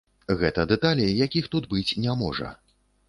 [0.39, 2.49] Гэта дэталі, якіх тут быць не можа.